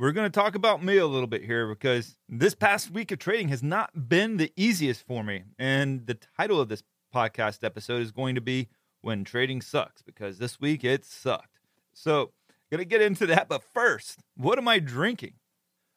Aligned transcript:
we're 0.00 0.12
going 0.12 0.30
to 0.30 0.40
talk 0.40 0.54
about 0.54 0.82
me 0.82 0.96
a 0.96 1.06
little 1.06 1.26
bit 1.26 1.44
here 1.44 1.68
because 1.68 2.16
this 2.26 2.54
past 2.54 2.90
week 2.90 3.12
of 3.12 3.18
trading 3.18 3.48
has 3.48 3.62
not 3.62 4.08
been 4.08 4.38
the 4.38 4.50
easiest 4.56 5.06
for 5.06 5.22
me. 5.22 5.42
And 5.58 6.06
the 6.06 6.16
title 6.38 6.58
of 6.58 6.70
this 6.70 6.82
podcast 7.14 7.62
episode 7.62 8.00
is 8.00 8.10
going 8.10 8.34
to 8.34 8.40
be 8.40 8.68
When 9.02 9.24
Trading 9.24 9.60
Sucks 9.60 10.00
because 10.00 10.38
this 10.38 10.58
week 10.58 10.84
it 10.84 11.04
sucked. 11.04 11.60
So, 11.92 12.32
going 12.70 12.78
to 12.78 12.86
get 12.86 13.02
into 13.02 13.26
that. 13.26 13.46
But 13.46 13.62
first, 13.62 14.20
what 14.38 14.56
am 14.56 14.68
I 14.68 14.78
drinking? 14.78 15.34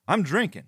I'm 0.06 0.22
drinking 0.22 0.66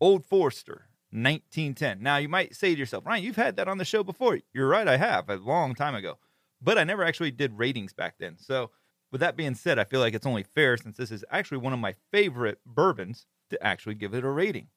Old 0.00 0.24
Forester 0.24 0.86
1910. 1.10 2.02
Now, 2.02 2.16
you 2.16 2.30
might 2.30 2.56
say 2.56 2.72
to 2.72 2.78
yourself, 2.78 3.04
Ryan, 3.04 3.24
you've 3.24 3.36
had 3.36 3.56
that 3.56 3.68
on 3.68 3.76
the 3.76 3.84
show 3.84 4.02
before. 4.02 4.38
You're 4.54 4.68
right, 4.68 4.88
I 4.88 4.96
have 4.96 5.28
a 5.28 5.36
long 5.36 5.74
time 5.74 5.94
ago. 5.94 6.16
But 6.62 6.78
I 6.78 6.84
never 6.84 7.04
actually 7.04 7.30
did 7.30 7.58
ratings 7.58 7.92
back 7.92 8.14
then. 8.18 8.38
So, 8.38 8.70
with 9.10 9.20
that 9.20 9.36
being 9.36 9.54
said, 9.54 9.78
I 9.78 9.84
feel 9.84 10.00
like 10.00 10.14
it's 10.14 10.26
only 10.26 10.42
fair 10.42 10.76
since 10.76 10.96
this 10.96 11.10
is 11.10 11.24
actually 11.30 11.58
one 11.58 11.72
of 11.72 11.78
my 11.78 11.94
favorite 12.12 12.58
bourbons 12.64 13.26
to 13.50 13.62
actually 13.64 13.94
give 13.94 14.14
it 14.14 14.24
a 14.24 14.30
rating. 14.30 14.68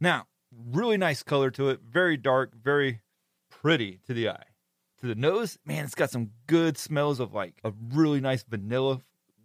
Now, 0.00 0.26
really 0.52 0.96
nice 0.96 1.22
color 1.22 1.50
to 1.52 1.70
it, 1.70 1.80
very 1.88 2.16
dark, 2.16 2.54
very 2.54 3.00
pretty 3.50 4.00
to 4.06 4.14
the 4.14 4.28
eye. 4.28 4.44
To 5.00 5.06
the 5.06 5.14
nose, 5.14 5.58
man, 5.64 5.84
it's 5.84 5.94
got 5.94 6.10
some 6.10 6.30
good 6.46 6.78
smells 6.78 7.20
of 7.20 7.34
like 7.34 7.60
a 7.62 7.72
really 7.92 8.20
nice 8.20 8.42
vanilla 8.42 9.00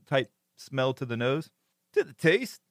type 0.07 0.31
smell 0.55 0.93
to 0.93 1.05
the 1.05 1.17
nose. 1.17 1.49
To 1.93 2.03
the 2.03 2.13
taste, 2.13 2.61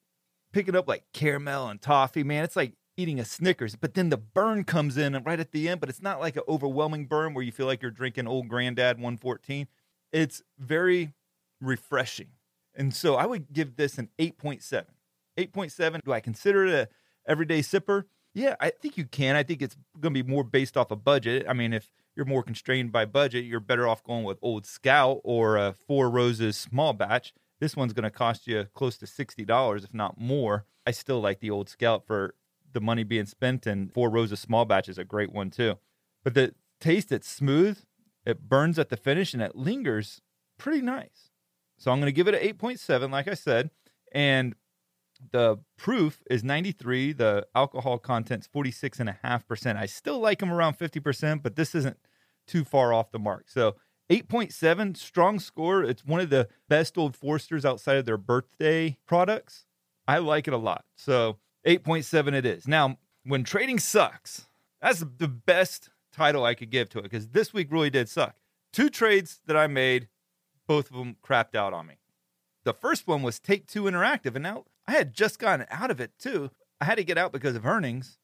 picking 0.51 0.75
up 0.75 0.87
like 0.87 1.03
caramel 1.13 1.67
and 1.67 1.81
toffee, 1.81 2.23
man, 2.23 2.43
it's 2.43 2.55
like 2.55 2.73
eating 2.97 3.19
a 3.19 3.25
Snickers. 3.25 3.75
But 3.75 3.93
then 3.93 4.09
the 4.09 4.17
burn 4.17 4.63
comes 4.63 4.97
in 4.97 5.13
right 5.23 5.39
at 5.39 5.51
the 5.51 5.69
end, 5.69 5.79
but 5.79 5.89
it's 5.89 6.01
not 6.01 6.19
like 6.19 6.35
an 6.35 6.43
overwhelming 6.47 7.05
burn 7.05 7.33
where 7.33 7.43
you 7.43 7.51
feel 7.51 7.67
like 7.67 7.81
you're 7.81 7.91
drinking 7.91 8.27
Old 8.27 8.47
Grand-Dad 8.47 8.97
114. 8.97 9.67
It's 10.11 10.41
very 10.57 11.13
refreshing. 11.61 12.29
And 12.75 12.93
so 12.93 13.15
I 13.15 13.25
would 13.25 13.53
give 13.53 13.75
this 13.75 13.97
an 13.97 14.09
8.7. 14.19 14.85
8.7. 15.37 16.03
Do 16.03 16.13
I 16.13 16.19
consider 16.19 16.65
it 16.65 16.73
a 16.73 16.87
everyday 17.29 17.59
sipper? 17.59 18.05
Yeah, 18.33 18.55
I 18.59 18.69
think 18.69 18.97
you 18.97 19.05
can. 19.05 19.35
I 19.35 19.43
think 19.43 19.61
it's 19.61 19.75
going 19.99 20.13
to 20.13 20.23
be 20.23 20.29
more 20.29 20.43
based 20.43 20.77
off 20.77 20.91
a 20.91 20.93
of 20.93 21.03
budget. 21.03 21.45
I 21.47 21.53
mean, 21.53 21.73
if 21.73 21.91
you're 22.15 22.25
more 22.25 22.43
constrained 22.43 22.91
by 22.91 23.05
budget, 23.05 23.45
you're 23.45 23.59
better 23.59 23.87
off 23.87 24.03
going 24.03 24.23
with 24.23 24.37
Old 24.41 24.65
Scout 24.65 25.19
or 25.23 25.57
a 25.57 25.73
Four 25.73 26.09
Roses 26.09 26.57
small 26.57 26.93
batch. 26.93 27.33
This 27.59 27.75
one's 27.75 27.93
going 27.93 28.03
to 28.03 28.09
cost 28.09 28.47
you 28.47 28.65
close 28.73 28.97
to 28.97 29.05
$60, 29.05 29.83
if 29.83 29.93
not 29.93 30.19
more. 30.19 30.65
I 30.87 30.91
still 30.91 31.19
like 31.19 31.39
the 31.41 31.51
Old 31.51 31.69
Scout 31.69 32.05
for 32.05 32.35
the 32.73 32.81
money 32.81 33.03
being 33.03 33.25
spent, 33.25 33.67
and 33.67 33.91
Four 33.93 34.09
Roses 34.09 34.39
small 34.39 34.65
batch 34.65 34.87
is 34.87 34.97
a 34.97 35.03
great 35.03 35.31
one 35.31 35.49
too. 35.49 35.77
But 36.23 36.33
the 36.33 36.55
taste, 36.79 37.11
it's 37.11 37.29
smooth, 37.29 37.79
it 38.25 38.47
burns 38.47 38.79
at 38.79 38.89
the 38.89 38.97
finish, 38.97 39.33
and 39.33 39.43
it 39.43 39.55
lingers 39.55 40.21
pretty 40.57 40.81
nice. 40.81 41.30
So 41.81 41.91
I'm 41.91 41.99
going 41.99 42.13
to 42.13 42.15
give 42.15 42.27
it 42.27 42.35
an 42.35 42.41
8.7, 42.41 43.11
like 43.11 43.27
I 43.27 43.33
said. 43.33 43.71
And 44.11 44.53
the 45.31 45.57
proof 45.77 46.21
is 46.29 46.43
93. 46.43 47.13
The 47.13 47.47
alcohol 47.55 47.97
content's 47.97 48.47
46.5%. 48.47 49.77
I 49.77 49.87
still 49.87 50.19
like 50.19 50.39
them 50.39 50.53
around 50.53 50.77
50%, 50.77 51.41
but 51.41 51.55
this 51.55 51.73
isn't 51.73 51.97
too 52.45 52.63
far 52.63 52.93
off 52.93 53.11
the 53.11 53.17
mark. 53.17 53.49
So 53.49 53.77
8.7, 54.11 54.95
strong 54.95 55.39
score. 55.39 55.83
It's 55.83 56.05
one 56.05 56.19
of 56.19 56.29
the 56.29 56.49
best 56.69 56.99
Old 56.99 57.15
Foresters 57.15 57.65
outside 57.65 57.97
of 57.97 58.05
their 58.05 58.17
birthday 58.17 58.97
products. 59.07 59.65
I 60.07 60.19
like 60.19 60.47
it 60.47 60.53
a 60.53 60.57
lot. 60.57 60.85
So 60.95 61.37
8.7 61.65 62.33
it 62.33 62.45
is. 62.45 62.67
Now, 62.67 62.99
when 63.23 63.43
trading 63.43 63.79
sucks, 63.79 64.45
that's 64.79 65.03
the 65.17 65.27
best 65.27 65.89
title 66.13 66.45
I 66.45 66.53
could 66.53 66.69
give 66.69 66.89
to 66.89 66.99
it 66.99 67.03
because 67.03 67.29
this 67.29 67.53
week 67.53 67.71
really 67.71 67.89
did 67.89 68.07
suck. 68.07 68.35
Two 68.71 68.89
trades 68.89 69.41
that 69.47 69.57
I 69.57 69.65
made 69.65 70.09
both 70.67 70.89
of 70.89 70.97
them 70.97 71.17
crapped 71.23 71.55
out 71.55 71.73
on 71.73 71.87
me. 71.87 71.95
The 72.63 72.73
first 72.73 73.07
one 73.07 73.23
was 73.23 73.39
Take 73.39 73.67
Two 73.67 73.83
Interactive, 73.83 74.35
and 74.35 74.43
now 74.43 74.65
I 74.87 74.93
had 74.93 75.13
just 75.13 75.39
gotten 75.39 75.65
out 75.69 75.91
of 75.91 75.99
it 75.99 76.11
too. 76.19 76.51
I 76.79 76.85
had 76.85 76.95
to 76.95 77.03
get 77.03 77.17
out 77.17 77.31
because 77.31 77.55
of 77.55 77.65
earnings. 77.65 78.17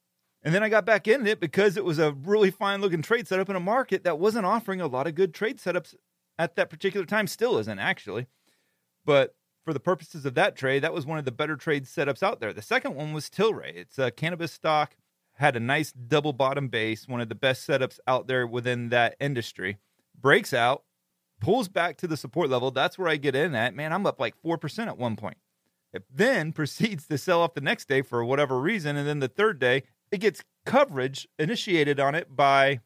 And 0.44 0.53
then 0.53 0.64
I 0.64 0.70
got 0.70 0.86
back 0.86 1.08
in 1.08 1.26
it 1.26 1.40
because 1.40 1.78
it 1.78 1.84
was 1.84 2.00
a 2.00 2.12
really 2.12 2.52
fine 2.52 2.80
looking 2.80 3.02
trade 3.02 3.28
setup 3.28 3.50
in 3.50 3.56
a 3.56 3.59
market 3.59 4.03
that 4.03 4.20
wasn't 4.20 4.46
offering 4.46 4.80
a 4.80 4.88
lot 4.88 5.08
of 5.08 5.16
good 5.16 5.34
trade 5.34 5.58
setups 5.58 5.96
at 6.38 6.56
that 6.56 6.70
particular 6.70 7.06
time, 7.06 7.28
still 7.28 7.58
isn't 7.58 7.80
actually. 7.80 8.28
But 9.03 9.36
for 9.66 9.74
the 9.74 9.80
purposes 9.80 10.26
of 10.26 10.36
that 10.36 10.56
trade, 10.56 10.84
that 10.84 10.94
was 10.94 11.06
one 11.06 11.18
of 11.18 11.26
the 11.26 11.31
better 11.31 11.56
trade 11.56 11.86
setups 11.86 12.24
out 12.24 12.40
there. 12.40 12.53
The 12.53 12.62
second 12.62 12.96
one 12.96 13.14
was 13.14 13.30
Tilray. 13.30 13.76
It's 13.76 14.00
a 14.00 14.12
cannabis 14.12 14.53
stock, 14.53 14.96
had 15.34 15.56
a 15.56 15.59
nice 15.59 15.92
double 15.92 16.34
bottom 16.34 16.70
base, 16.70 17.08
one 17.08 17.20
of 17.20 17.30
the 17.30 17.36
best 17.36 17.68
setups 17.68 18.00
out 18.08 18.28
there 18.28 18.47
within 18.47 18.90
that 18.90 19.16
industry. 19.20 19.78
Breaks 20.20 20.53
out, 20.53 20.84
pulls 21.40 21.68
back 21.68 21.98
to 21.98 22.08
the 22.08 22.18
support 22.18 22.50
level. 22.50 22.72
That's 22.72 22.98
where 22.98 23.09
I 23.09 23.18
get 23.18 23.36
in 23.36 23.56
at. 23.56 23.75
Man, 23.75 23.94
I'm 23.94 24.06
up 24.06 24.20
like 24.20 24.36
4% 24.42 24.88
at 24.88 24.98
one 24.98 25.16
point. 25.16 25.38
It 25.94 26.03
then 26.14 26.52
proceeds 26.53 27.08
to 27.08 27.18
sell 27.18 27.42
off 27.42 27.53
the 27.53 27.62
next 27.62 27.88
day 27.88 28.02
for 28.02 28.24
whatever 28.24 28.59
reason. 28.59 28.98
And 28.98 29.08
then 29.08 29.20
the 29.20 29.28
third 29.28 29.59
day, 29.59 29.84
it 30.12 30.20
gets 30.20 30.44
coverage 30.66 31.28
initiated 31.38 32.00
on 32.00 32.16
it 32.16 32.36
by 32.36 32.80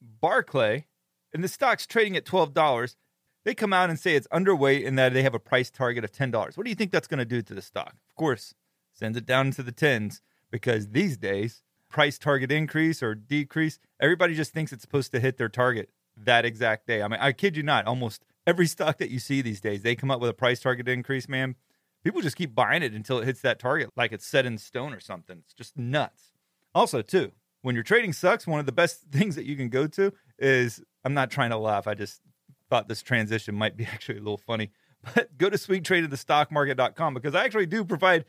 Barclay, 0.00 0.86
and 1.32 1.42
the 1.42 1.48
stock's 1.48 1.86
trading 1.86 2.16
at 2.16 2.24
$12. 2.24 2.96
They 3.44 3.54
come 3.54 3.72
out 3.72 3.90
and 3.90 3.98
say 3.98 4.14
it's 4.14 4.28
underweight 4.28 4.86
and 4.86 4.98
that 4.98 5.12
they 5.12 5.22
have 5.22 5.34
a 5.34 5.38
price 5.38 5.70
target 5.70 6.04
of 6.04 6.12
$10. 6.12 6.56
What 6.56 6.64
do 6.64 6.70
you 6.70 6.74
think 6.74 6.90
that's 6.90 7.08
going 7.08 7.18
to 7.18 7.24
do 7.24 7.42
to 7.42 7.54
the 7.54 7.62
stock? 7.62 7.94
Of 8.08 8.14
course, 8.16 8.54
sends 8.92 9.18
it 9.18 9.26
down 9.26 9.46
into 9.46 9.62
the 9.62 9.72
tens 9.72 10.22
because 10.50 10.88
these 10.88 11.16
days, 11.16 11.62
price 11.90 12.18
target 12.18 12.50
increase 12.50 13.02
or 13.02 13.14
decrease, 13.14 13.78
everybody 14.00 14.34
just 14.34 14.52
thinks 14.52 14.72
it's 14.72 14.82
supposed 14.82 15.12
to 15.12 15.20
hit 15.20 15.36
their 15.36 15.48
target 15.48 15.90
that 16.16 16.44
exact 16.44 16.86
day. 16.86 17.02
I 17.02 17.08
mean, 17.08 17.20
I 17.20 17.32
kid 17.32 17.56
you 17.56 17.62
not, 17.62 17.86
almost 17.86 18.24
every 18.46 18.66
stock 18.66 18.98
that 18.98 19.10
you 19.10 19.18
see 19.18 19.42
these 19.42 19.60
days, 19.60 19.82
they 19.82 19.94
come 19.94 20.10
up 20.10 20.20
with 20.20 20.30
a 20.30 20.34
price 20.34 20.60
target 20.60 20.88
increase, 20.88 21.28
man. 21.28 21.56
People 22.02 22.20
just 22.20 22.36
keep 22.36 22.54
buying 22.54 22.82
it 22.82 22.92
until 22.92 23.18
it 23.18 23.24
hits 23.24 23.40
that 23.40 23.58
target, 23.58 23.90
like 23.96 24.12
it's 24.12 24.26
set 24.26 24.44
in 24.44 24.58
stone 24.58 24.92
or 24.92 25.00
something. 25.00 25.38
It's 25.38 25.54
just 25.54 25.76
nuts. 25.76 26.32
Also, 26.74 27.00
too, 27.00 27.32
when 27.62 27.74
your 27.74 27.84
trading 27.84 28.12
sucks, 28.12 28.46
one 28.46 28.60
of 28.60 28.66
the 28.66 28.72
best 28.72 29.02
things 29.10 29.36
that 29.36 29.46
you 29.46 29.56
can 29.56 29.68
go 29.68 29.86
to 29.86 30.12
is 30.38 30.82
I'm 31.04 31.14
not 31.14 31.30
trying 31.30 31.50
to 31.50 31.56
laugh. 31.56 31.86
I 31.86 31.94
just 31.94 32.20
thought 32.68 32.88
this 32.88 33.02
transition 33.02 33.54
might 33.54 33.76
be 33.76 33.84
actually 33.92 34.18
a 34.18 34.22
little 34.22 34.38
funny. 34.38 34.70
But 35.14 35.36
go 35.36 35.50
to 35.50 35.56
swingtradingthestockmarket.com 35.56 37.14
because 37.14 37.34
I 37.34 37.44
actually 37.44 37.66
do 37.66 37.84
provide 37.84 38.24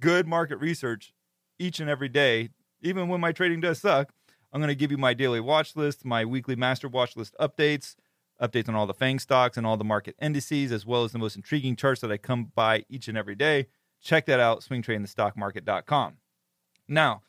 good 0.00 0.26
market 0.26 0.56
research 0.58 1.12
each 1.58 1.80
and 1.80 1.88
every 1.88 2.08
day, 2.08 2.50
even 2.82 3.08
when 3.08 3.20
my 3.20 3.32
trading 3.32 3.60
does 3.60 3.80
suck. 3.80 4.12
I'm 4.52 4.60
going 4.60 4.68
to 4.68 4.74
give 4.74 4.90
you 4.90 4.98
my 4.98 5.14
daily 5.14 5.40
watch 5.40 5.76
list, 5.76 6.04
my 6.04 6.24
weekly 6.24 6.56
master 6.56 6.88
watch 6.88 7.16
list 7.16 7.34
updates, 7.38 7.96
updates 8.40 8.68
on 8.68 8.74
all 8.74 8.86
the 8.86 8.94
FANG 8.94 9.18
stocks 9.18 9.56
and 9.56 9.66
all 9.66 9.76
the 9.76 9.84
market 9.84 10.16
indices, 10.20 10.72
as 10.72 10.86
well 10.86 11.04
as 11.04 11.12
the 11.12 11.18
most 11.18 11.36
intriguing 11.36 11.76
charts 11.76 12.00
that 12.00 12.12
I 12.12 12.16
come 12.16 12.52
by 12.54 12.84
each 12.88 13.08
and 13.08 13.18
every 13.18 13.34
day. 13.34 13.66
Check 14.00 14.26
that 14.26 14.40
out, 14.40 14.62
swingtradingthestockmarket.com. 14.62 16.14
Now, 16.86 17.22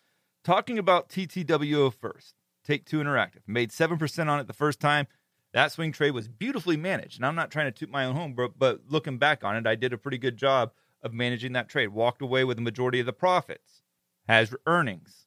talking 0.43 0.77
about 0.77 1.09
TTWO 1.09 1.93
first, 1.93 2.35
Take 2.63 2.85
Two 2.85 2.99
Interactive. 2.99 3.41
Made 3.47 3.71
7% 3.71 4.27
on 4.27 4.39
it 4.39 4.47
the 4.47 4.53
first 4.53 4.79
time. 4.79 5.07
That 5.53 5.71
swing 5.71 5.91
trade 5.91 6.11
was 6.11 6.27
beautifully 6.27 6.77
managed. 6.77 7.17
And 7.17 7.25
I'm 7.25 7.35
not 7.35 7.49
trying 7.51 7.65
to 7.65 7.71
toot 7.71 7.89
my 7.89 8.05
own 8.05 8.15
home, 8.15 8.35
but, 8.35 8.57
but 8.57 8.81
looking 8.87 9.17
back 9.17 9.43
on 9.43 9.55
it, 9.55 9.65
I 9.65 9.75
did 9.75 9.93
a 9.93 9.97
pretty 9.97 10.19
good 10.19 10.37
job 10.37 10.71
of 11.01 11.11
managing 11.13 11.53
that 11.53 11.69
trade. 11.69 11.89
Walked 11.89 12.21
away 12.21 12.43
with 12.43 12.57
the 12.57 12.63
majority 12.63 12.99
of 12.99 13.07
the 13.07 13.13
profits. 13.13 13.81
Has 14.27 14.53
earnings, 14.67 15.25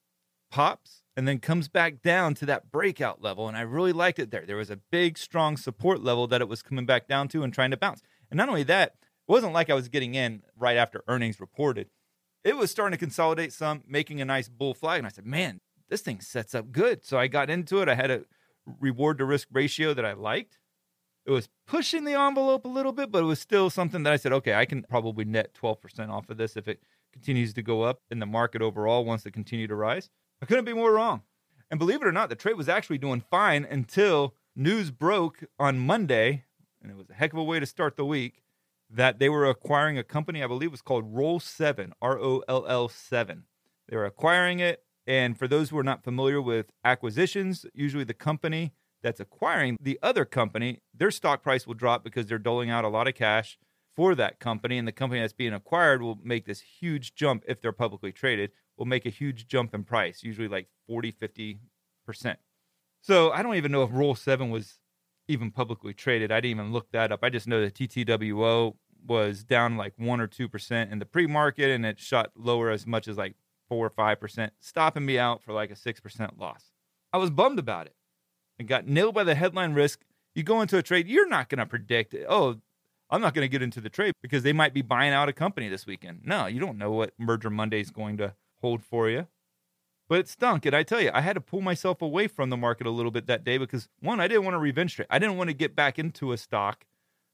pops, 0.49 1.02
and 1.17 1.29
then 1.29 1.39
comes 1.39 1.69
back 1.69 2.03
down 2.03 2.35
to 2.35 2.47
that 2.47 2.71
breakout 2.71 3.23
level. 3.23 3.49
And 3.49 3.57
I 3.57 3.63
really 3.63 3.93
liked 3.93 4.19
it 4.19 4.31
there. 4.31 4.45
There 4.47 4.57
was 4.57 4.71
a 4.71 4.79
big, 4.91 5.19
strong 5.19 5.57
support 5.57 6.03
level 6.03 6.27
that 6.29 6.41
it 6.41 6.49
was 6.49 6.63
coming 6.63 6.87
back 6.87 7.07
down 7.07 7.29
to 7.29 7.43
and 7.43 7.53
trying 7.53 7.71
to 7.71 7.77
bounce. 7.77 8.03
And 8.31 8.39
not 8.39 8.49
only 8.49 8.63
that, 8.65 8.97
it 9.29 9.33
wasn't 9.33 9.53
like 9.53 9.71
I 9.71 9.75
was 9.75 9.89
getting 9.89 10.15
in 10.15 10.43
right 10.57 10.77
after 10.77 11.05
earnings 11.09 11.41
reported. 11.41 11.89
It 12.45 12.57
was 12.57 12.71
starting 12.71 12.99
to 12.99 13.05
consolidate 13.05 13.53
some, 13.53 13.83
making 13.87 14.21
a 14.21 14.25
nice 14.25 14.49
bull 14.49 14.75
flag. 14.75 14.99
And 14.99 15.07
I 15.07 15.11
said, 15.11 15.27
man, 15.27 15.61
this 15.89 16.01
thing 16.01 16.21
sets 16.21 16.55
up 16.55 16.73
good. 16.73 17.05
So 17.05 17.19
I 17.19 17.27
got 17.27 17.51
into 17.51 17.81
it. 17.83 17.89
I 17.89 17.95
had 17.95 18.11
a 18.11 18.25
reward 18.81 19.19
to 19.19 19.25
risk 19.25 19.49
ratio 19.53 19.95
that 19.95 20.05
I 20.05 20.15
liked. 20.15 20.59
It 21.25 21.31
was 21.31 21.49
pushing 21.67 22.05
the 22.05 22.15
envelope 22.15 22.65
a 22.65 22.69
little 22.69 22.93
bit, 22.93 23.13
but 23.13 23.23
it 23.23 23.27
was 23.27 23.39
still 23.39 23.71
something 23.71 24.03
that 24.03 24.13
I 24.13 24.17
said, 24.17 24.33
okay, 24.33 24.55
I 24.55 24.65
can 24.65 24.83
probably 24.83 25.25
net 25.25 25.55
12% 25.55 26.09
off 26.09 26.29
of 26.31 26.37
this 26.37 26.57
if 26.57 26.67
it 26.67 26.81
continues 27.13 27.53
to 27.55 27.63
go 27.63 27.83
up 27.83 28.01
in 28.11 28.19
the 28.19 28.27
market 28.27 28.63
overall 28.63 29.05
wants 29.05 29.23
to 29.25 29.31
continue 29.31 29.69
to 29.69 29.75
rise. 29.77 30.11
I 30.43 30.45
couldn't 30.45 30.65
be 30.65 30.75
more 30.75 30.93
wrong. 30.93 31.23
And 31.71 31.79
believe 31.79 32.03
it 32.03 32.07
or 32.07 32.13
not, 32.13 32.29
the 32.29 32.35
trade 32.35 32.57
was 32.57 32.69
actually 32.69 32.99
doing 32.99 33.23
fine 33.31 33.65
until 33.65 34.35
news 34.57 34.91
broke 34.91 35.45
on 35.57 35.79
Monday, 35.79 36.45
and 36.83 36.91
it 36.91 36.97
was 36.97 37.09
a 37.09 37.15
heck 37.15 37.33
of 37.33 37.39
a 37.39 37.45
way 37.45 37.61
to 37.61 37.65
start 37.65 37.97
the 37.97 38.05
week, 38.05 38.43
that 38.91 39.21
they 39.21 39.29
were 39.29 39.49
acquiring 39.49 39.97
a 39.97 40.03
company, 40.03 40.43
I 40.43 40.49
believe 40.49 40.73
was 40.73 40.83
called 40.83 41.05
Roll 41.07 41.39
7, 41.39 41.93
R 42.03 42.19
O 42.19 42.43
L 42.49 42.67
L 42.67 42.89
7. 42.89 43.45
They 43.89 43.97
were 43.97 44.05
acquiring 44.05 44.59
it. 44.59 44.83
And 45.07 45.39
for 45.39 45.47
those 45.47 45.71
who 45.71 45.79
are 45.79 45.85
not 45.85 46.05
familiar 46.05 46.43
with 46.43 46.67
acquisitions, 46.85 47.65
usually 47.73 48.05
the 48.05 48.13
company 48.13 48.73
that's 49.03 49.21
acquiring 49.21 49.77
the 49.81 49.99
other 50.03 50.25
company, 50.25 50.81
their 50.93 51.11
stock 51.13 51.43
price 51.43 51.67
will 51.67 51.75
drop 51.75 52.03
because 52.05 52.27
they're 52.27 52.39
doling 52.39 52.69
out 52.69 52.85
a 52.85 52.89
lot 52.89 53.09
of 53.09 53.15
cash 53.15 53.59
for 53.95 54.15
that 54.17 54.41
company. 54.41 54.77
And 54.77 54.87
the 54.87 54.93
company 54.93 55.21
that's 55.21 55.33
being 55.33 55.53
acquired 55.53 56.03
will 56.03 56.19
make 56.23 56.47
this 56.47 56.61
huge 56.61 57.15
jump 57.15 57.45
if 57.47 57.61
they're 57.61 57.73
publicly 57.73 58.13
traded, 58.13 58.51
will 58.83 58.89
make 58.89 59.07
a 59.07 59.11
huge 59.11 59.47
jump 59.47 59.73
in 59.75 59.85
price, 59.85 60.25
usually 60.25 60.49
like 60.49 60.67
40, 60.89 61.13
50%. 61.13 61.61
So 63.01 63.31
I 63.31 63.41
don't 63.41 63.55
even 63.55 63.71
know 63.71 63.85
if 63.85 63.91
Roll 63.93 64.17
7 64.17 64.51
was 64.51 64.81
even 65.29 65.53
publicly 65.53 65.95
traded. 65.95 66.33
I 66.33 66.41
didn't 66.41 66.59
even 66.59 66.73
look 66.73 66.91
that 66.91 67.13
up. 67.13 67.21
I 67.23 67.31
just 67.31 67.47
know 67.47 67.61
that 67.61 67.75
TTWO 67.75 68.75
was 69.07 69.45
down 69.45 69.77
like 69.77 69.93
1 69.99 70.21
or 70.21 70.27
2% 70.27 70.91
in 70.91 70.99
the 70.99 71.07
pre 71.07 71.29
market 71.29 71.71
and 71.71 71.87
it 71.87 72.01
shot 72.01 72.33
lower 72.35 72.71
as 72.71 72.85
much 72.85 73.07
as 73.07 73.17
like 73.17 73.37
4 73.69 73.87
or 73.87 73.89
5%, 73.89 74.51
stopping 74.59 75.07
me 75.07 75.17
out 75.17 75.45
for 75.45 75.53
like 75.53 75.71
a 75.71 75.75
6% 75.75 76.41
loss. 76.41 76.73
I 77.13 77.19
was 77.19 77.31
bummed 77.31 77.61
about 77.61 77.87
it 77.87 77.95
and 78.59 78.67
got 78.67 78.89
nailed 78.89 79.15
by 79.15 79.23
the 79.23 79.37
headline 79.37 79.75
risk. 79.75 80.01
You 80.35 80.43
go 80.43 80.61
into 80.61 80.77
a 80.77 80.83
trade, 80.83 81.07
you're 81.07 81.29
not 81.29 81.49
going 81.49 81.61
to 81.61 81.67
predict, 81.67 82.17
oh, 82.29 82.57
I'm 83.11 83.21
not 83.21 83.33
going 83.33 83.45
to 83.45 83.49
get 83.49 83.63
into 83.63 83.81
the 83.81 83.91
trade 83.91 84.15
because 84.23 84.43
they 84.43 84.53
might 84.53 84.75
be 84.75 84.83
buying 84.83 85.13
out 85.13 85.29
a 85.29 85.33
company 85.33 85.69
this 85.69 85.87
weekend. 85.87 86.23
No, 86.25 86.47
you 86.47 86.59
don't 86.59 86.79
know 86.79 86.91
what 86.91 87.13
Merger 87.17 87.51
Monday 87.51 87.81
is 87.81 87.93
going 87.93 88.17
to 88.17 88.35
hold 88.63 88.83
for 88.83 89.11
you. 89.11 89.27
But 90.09 90.21
it 90.21 90.29
stunk. 90.29 90.67
And 90.67 90.75
I 90.75 90.83
tell 90.83 91.01
you, 91.01 91.11
I 91.13 91.21
had 91.21 91.35
to 91.35 91.41
pull 91.41 91.61
myself 91.61 92.03
away 92.03 92.27
from 92.27 92.51
the 92.51 92.57
market 92.57 92.87
a 92.87 92.91
little 92.91 93.11
bit 93.11 93.27
that 93.27 93.45
day 93.45 93.59
because 93.59 93.89
one, 94.01 94.21
I 94.21 94.29
didn't 94.29 94.45
want 94.45 94.55
to 94.55 94.59
revenge 94.59 94.97
trade. 94.97 95.09
I 95.11 95.19
didn't 95.19 95.37
want 95.37 95.49
to 95.49 95.55
get 95.55 95.77
back 95.77 95.99
into 95.99 96.33
a 96.33 96.39
stock 96.39 96.87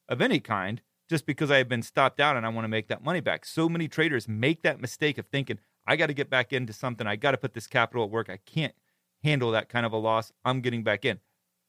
of 0.08 0.20
any 0.20 0.40
kind 0.40 0.82
just 1.08 1.26
because 1.26 1.50
I 1.50 1.56
had 1.56 1.68
been 1.68 1.82
stopped 1.82 2.20
out 2.20 2.36
and 2.36 2.44
I 2.44 2.50
want 2.50 2.64
to 2.64 2.68
make 2.68 2.88
that 2.88 3.02
money 3.02 3.20
back. 3.20 3.44
So 3.44 3.68
many 3.68 3.88
traders 3.88 4.28
make 4.28 4.62
that 4.62 4.80
mistake 4.80 5.18
of 5.18 5.26
thinking, 5.26 5.58
I 5.86 5.96
got 5.96 6.06
to 6.06 6.14
get 6.14 6.28
back 6.28 6.52
into 6.52 6.72
something. 6.72 7.06
I 7.06 7.16
got 7.16 7.30
to 7.30 7.38
put 7.38 7.54
this 7.54 7.66
capital 7.66 8.04
at 8.04 8.10
work. 8.10 8.28
I 8.28 8.38
can't 8.44 8.74
handle 9.24 9.50
that 9.52 9.68
kind 9.68 9.86
of 9.86 9.92
a 9.92 9.96
loss. 9.96 10.32
I'm 10.44 10.60
getting 10.60 10.82
back 10.82 11.04
in. 11.04 11.18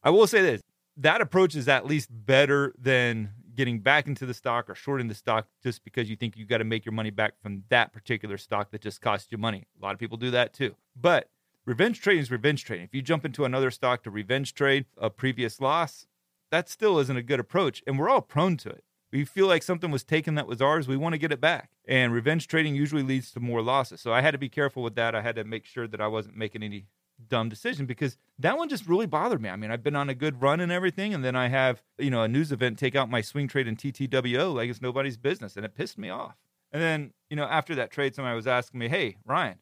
I 0.04 0.10
will 0.10 0.28
say 0.28 0.42
this 0.42 0.62
that 0.98 1.22
approach 1.22 1.56
is 1.56 1.68
at 1.70 1.86
least 1.86 2.10
better 2.12 2.74
than 2.78 3.32
getting 3.56 3.80
back 3.80 4.08
into 4.08 4.26
the 4.26 4.34
stock 4.34 4.70
or 4.70 4.76
shorting 4.76 5.08
the 5.08 5.16
stock 5.16 5.48
just 5.64 5.84
because 5.84 6.10
you 6.10 6.16
think 6.16 6.38
you 6.38 6.46
got 6.46 6.60
to 6.60 6.64
make 6.64 6.86
your 6.86 6.94
money 6.94 7.10
back 7.10 7.34
from 7.42 7.64
that 7.70 7.94
particular 7.94 8.38
stock 8.38 8.72
that 8.72 8.82
just 8.82 9.02
cost 9.02 9.32
you 9.32 9.38
money. 9.38 9.66
A 9.80 9.84
lot 9.84 9.94
of 9.94 10.00
people 10.00 10.18
do 10.18 10.32
that 10.32 10.54
too. 10.54 10.76
But 11.00 11.30
revenge 11.66 12.02
trading 12.02 12.22
is 12.22 12.32
revenge 12.32 12.64
trading. 12.64 12.86
If 12.86 12.94
you 12.94 13.02
jump 13.02 13.26
into 13.26 13.46
another 13.46 13.72
stock 13.72 14.04
to 14.04 14.12
revenge 14.12 14.54
trade 14.54 14.86
a 14.98 15.10
previous 15.10 15.60
loss, 15.60 16.08
that 16.52 16.70
still 16.70 17.00
isn't 17.00 17.18
a 17.18 17.24
good 17.24 17.40
approach. 17.40 17.84
And 17.86 18.00
we're 18.00 18.10
all 18.10 18.22
prone 18.22 18.58
to 18.58 18.70
it. 18.70 18.84
We 19.12 19.26
feel 19.26 19.48
like 19.48 19.64
something 19.64 19.90
was 19.90 20.04
taken 20.04 20.36
that 20.36 20.48
was 20.48 20.62
ours. 20.62 20.88
We 20.88 20.98
want 20.98 21.14
to 21.14 21.20
get 21.20 21.32
it 21.32 21.42
back. 21.42 21.72
And 21.88 22.14
revenge 22.14 22.48
trading 22.48 22.76
usually 22.76 23.02
leads 23.02 23.32
to 23.32 23.40
more 23.40 23.62
losses. 23.62 24.02
So 24.02 24.14
I 24.14 24.22
had 24.22 24.32
to 24.32 24.38
be 24.38 24.50
careful 24.50 24.84
with 24.84 24.96
that. 24.96 25.16
I 25.16 25.22
had 25.22 25.36
to 25.36 25.44
make 25.44 25.66
sure 25.66 25.88
that 25.88 26.00
I 26.00 26.08
wasn't 26.08 26.38
making 26.38 26.62
any 26.62 26.86
dumb 27.28 27.50
decision 27.50 27.86
because 27.86 28.18
that 28.38 28.58
one 28.58 28.70
just 28.70 28.88
really 28.88 29.06
bothered 29.06 29.42
me. 29.42 29.50
I 29.50 29.56
mean, 29.56 29.72
I've 29.72 29.84
been 29.84 29.96
on 29.96 30.10
a 30.10 30.16
good 30.16 30.42
run 30.42 30.60
and 30.60 30.72
everything, 30.72 31.14
and 31.14 31.24
then 31.24 31.36
I 31.36 31.50
have, 31.50 31.84
you 31.98 32.10
know, 32.10 32.24
a 32.24 32.28
news 32.28 32.52
event 32.52 32.80
take 32.80 32.96
out 32.96 33.10
my 33.10 33.22
swing 33.22 33.48
trade 33.48 33.68
in 33.68 33.76
TTWO 33.76 34.54
like 34.54 34.70
it's 34.70 34.82
nobody's 34.82 35.18
business, 35.18 35.56
and 35.56 35.66
it 35.66 35.76
pissed 35.76 35.98
me 35.98 36.10
off. 36.10 36.36
And 36.72 36.82
then, 36.82 37.14
you 37.30 37.36
know, 37.36 37.46
after 37.46 37.76
that 37.76 37.92
trade, 37.92 38.16
somebody 38.16 38.36
was 38.36 38.48
asking 38.48 38.80
me, 38.80 38.88
hey, 38.88 39.18
Ryan, 39.26 39.58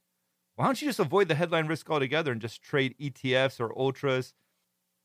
why 0.55 0.65
don't 0.65 0.81
you 0.81 0.87
just 0.87 0.99
avoid 0.99 1.27
the 1.27 1.35
headline 1.35 1.67
risk 1.67 1.89
altogether 1.89 2.31
and 2.31 2.41
just 2.41 2.61
trade 2.61 2.95
ETFs 2.99 3.59
or 3.59 3.77
ultras? 3.77 4.33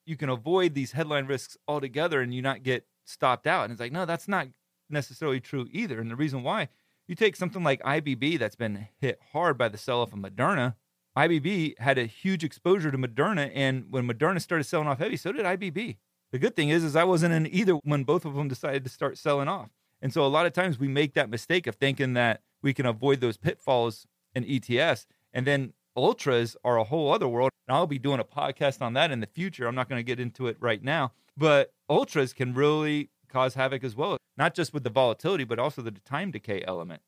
You 0.04 0.16
can 0.16 0.28
avoid 0.28 0.74
these 0.74 0.92
headline 0.92 1.26
risks 1.26 1.56
altogether 1.68 2.20
and 2.20 2.34
you 2.34 2.42
not 2.42 2.62
get 2.62 2.86
stopped 3.04 3.46
out. 3.46 3.64
And 3.64 3.72
it's 3.72 3.80
like, 3.80 3.92
no, 3.92 4.04
that's 4.04 4.26
not 4.26 4.48
necessarily 4.90 5.40
true 5.40 5.68
either. 5.70 6.00
And 6.00 6.10
the 6.10 6.16
reason 6.16 6.42
why, 6.42 6.68
you 7.06 7.14
take 7.14 7.36
something 7.36 7.62
like 7.62 7.82
IBB 7.82 8.38
that's 8.38 8.56
been 8.56 8.88
hit 9.00 9.20
hard 9.32 9.58
by 9.58 9.68
the 9.68 9.78
sell 9.78 10.00
off 10.00 10.12
of 10.12 10.18
Moderna. 10.18 10.74
IBB 11.16 11.78
had 11.78 11.98
a 11.98 12.06
huge 12.06 12.42
exposure 12.42 12.90
to 12.90 12.98
Moderna, 12.98 13.50
and 13.54 13.86
when 13.90 14.08
Moderna 14.08 14.40
started 14.40 14.64
selling 14.64 14.88
off 14.88 14.98
heavy, 14.98 15.16
so 15.16 15.32
did 15.32 15.44
IBB. 15.44 15.96
The 16.30 16.38
good 16.38 16.56
thing 16.56 16.70
is, 16.70 16.82
is 16.82 16.96
I 16.96 17.04
wasn't 17.04 17.34
in 17.34 17.46
either 17.46 17.74
when 17.84 18.04
both 18.04 18.24
of 18.24 18.34
them 18.34 18.48
decided 18.48 18.84
to 18.84 18.90
start 18.90 19.18
selling 19.18 19.48
off. 19.48 19.68
And 20.00 20.12
so 20.12 20.24
a 20.24 20.28
lot 20.28 20.46
of 20.46 20.54
times 20.54 20.78
we 20.78 20.88
make 20.88 21.12
that 21.14 21.28
mistake 21.28 21.66
of 21.66 21.74
thinking 21.76 22.14
that 22.14 22.40
we 22.62 22.72
can 22.72 22.86
avoid 22.86 23.20
those 23.20 23.36
pitfalls 23.36 24.06
in 24.34 24.44
ETFs, 24.44 25.06
and 25.34 25.46
then 25.46 25.74
ultras 25.94 26.56
are 26.64 26.78
a 26.78 26.84
whole 26.84 27.12
other 27.12 27.28
world. 27.28 27.50
And 27.68 27.76
I'll 27.76 27.86
be 27.86 27.98
doing 27.98 28.18
a 28.18 28.24
podcast 28.24 28.80
on 28.80 28.94
that 28.94 29.10
in 29.10 29.20
the 29.20 29.26
future. 29.26 29.66
I'm 29.66 29.74
not 29.74 29.88
going 29.88 29.98
to 29.98 30.02
get 30.02 30.18
into 30.18 30.46
it 30.46 30.56
right 30.60 30.82
now, 30.82 31.12
but 31.36 31.72
ultras 31.90 32.32
can 32.32 32.54
really 32.54 33.10
cause 33.28 33.54
havoc 33.54 33.84
as 33.84 33.94
well, 33.94 34.16
not 34.36 34.54
just 34.54 34.72
with 34.72 34.84
the 34.84 34.90
volatility, 34.90 35.44
but 35.44 35.58
also 35.58 35.82
the 35.82 35.90
time 35.90 36.30
decay 36.30 36.64
element. 36.66 37.02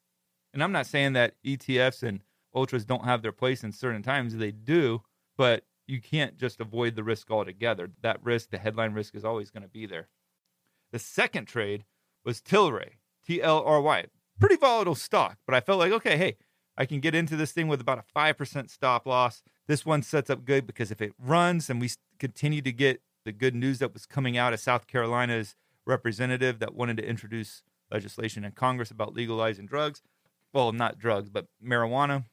And 0.52 0.62
I'm 0.62 0.72
not 0.72 0.86
saying 0.86 1.14
that 1.14 1.34
ETFs 1.44 2.02
and 2.02 2.20
ultras 2.54 2.84
don't 2.84 3.04
have 3.04 3.22
their 3.22 3.32
place 3.32 3.64
in 3.64 3.72
certain 3.72 4.02
times. 4.02 4.36
They 4.36 4.50
do, 4.50 5.02
but 5.36 5.64
you 5.86 6.00
can't 6.00 6.36
just 6.38 6.60
avoid 6.60 6.94
the 6.94 7.04
risk 7.04 7.30
altogether. 7.30 7.90
That 8.02 8.24
risk, 8.24 8.50
the 8.50 8.58
headline 8.58 8.92
risk, 8.92 9.14
is 9.14 9.24
always 9.24 9.50
going 9.50 9.62
to 9.62 9.68
be 9.68 9.86
there. 9.86 10.08
The 10.92 10.98
second 10.98 11.46
trade 11.46 11.84
was 12.24 12.40
Tilray, 12.40 12.92
T 13.26 13.42
L 13.42 13.62
R 13.64 13.80
Y. 13.80 14.04
Pretty 14.40 14.56
volatile 14.56 14.94
stock, 14.94 15.38
but 15.46 15.54
I 15.54 15.60
felt 15.60 15.78
like, 15.78 15.92
okay, 15.92 16.16
hey, 16.16 16.36
I 16.76 16.86
can 16.86 17.00
get 17.00 17.14
into 17.14 17.36
this 17.36 17.52
thing 17.52 17.68
with 17.68 17.80
about 17.80 17.98
a 17.98 18.18
5% 18.18 18.70
stop 18.70 19.06
loss. 19.06 19.42
This 19.68 19.86
one 19.86 20.02
sets 20.02 20.28
up 20.28 20.44
good 20.44 20.66
because 20.66 20.90
if 20.90 21.00
it 21.00 21.12
runs 21.18 21.70
and 21.70 21.80
we 21.80 21.90
continue 22.18 22.60
to 22.62 22.72
get 22.72 23.00
the 23.24 23.32
good 23.32 23.54
news 23.54 23.78
that 23.78 23.92
was 23.92 24.06
coming 24.06 24.36
out 24.36 24.52
of 24.52 24.60
South 24.60 24.86
Carolina's 24.86 25.54
representative 25.86 26.58
that 26.58 26.74
wanted 26.74 26.96
to 26.96 27.08
introduce 27.08 27.62
legislation 27.90 28.44
in 28.44 28.52
Congress 28.52 28.90
about 28.90 29.14
legalizing 29.14 29.66
drugs. 29.66 30.02
Well, 30.52 30.72
not 30.72 30.98
drugs, 30.98 31.30
but 31.30 31.46
marijuana. 31.64 32.24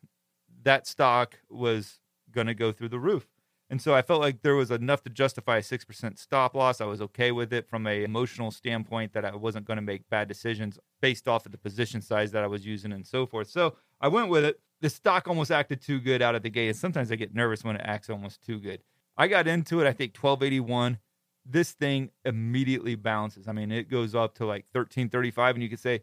That 0.63 0.87
stock 0.87 1.39
was 1.49 1.99
going 2.31 2.47
to 2.47 2.53
go 2.53 2.71
through 2.71 2.89
the 2.89 2.99
roof. 2.99 3.27
And 3.69 3.81
so 3.81 3.95
I 3.95 4.01
felt 4.01 4.19
like 4.19 4.41
there 4.41 4.55
was 4.55 4.69
enough 4.69 5.01
to 5.03 5.09
justify 5.09 5.57
a 5.57 5.61
6% 5.61 6.19
stop 6.19 6.55
loss. 6.55 6.81
I 6.81 6.85
was 6.85 7.01
okay 7.01 7.31
with 7.31 7.53
it 7.53 7.69
from 7.69 7.87
a 7.87 8.03
emotional 8.03 8.51
standpoint 8.51 9.13
that 9.13 9.23
I 9.23 9.33
wasn't 9.33 9.65
going 9.65 9.77
to 9.77 9.81
make 9.81 10.09
bad 10.09 10.27
decisions 10.27 10.77
based 11.01 11.27
off 11.27 11.45
of 11.45 11.53
the 11.53 11.57
position 11.57 12.01
size 12.01 12.31
that 12.31 12.43
I 12.43 12.47
was 12.47 12.65
using 12.65 12.91
and 12.91 13.07
so 13.07 13.25
forth. 13.25 13.49
So 13.49 13.75
I 14.01 14.09
went 14.09 14.29
with 14.29 14.43
it. 14.43 14.59
The 14.81 14.89
stock 14.89 15.27
almost 15.27 15.51
acted 15.51 15.81
too 15.81 16.01
good 16.01 16.21
out 16.21 16.35
of 16.35 16.43
the 16.43 16.49
gate. 16.49 16.67
And 16.67 16.77
sometimes 16.77 17.11
I 17.11 17.15
get 17.15 17.33
nervous 17.33 17.63
when 17.63 17.77
it 17.77 17.81
acts 17.85 18.09
almost 18.09 18.43
too 18.45 18.59
good. 18.59 18.81
I 19.15 19.27
got 19.27 19.47
into 19.47 19.79
it, 19.79 19.87
I 19.87 19.93
think 19.93 20.17
1281 20.17 20.97
this 21.45 21.71
thing 21.71 22.11
immediately 22.25 22.95
bounces. 22.95 23.47
I 23.47 23.51
mean, 23.51 23.71
it 23.71 23.89
goes 23.89 24.15
up 24.15 24.35
to 24.35 24.45
like 24.45 24.65
1335, 24.73 25.55
and 25.55 25.63
you 25.63 25.69
could 25.69 25.79
say, 25.79 26.01